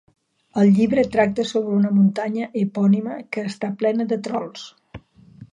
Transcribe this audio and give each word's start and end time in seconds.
El 0.61 0.71
llibre 0.77 1.03
tracta 1.15 1.45
sobre 1.49 1.77
una 1.81 1.91
muntanya 1.99 2.49
epònima, 2.63 3.21
que 3.37 3.47
està 3.53 3.73
plena 3.83 4.11
de 4.15 4.23
trols. 4.29 4.69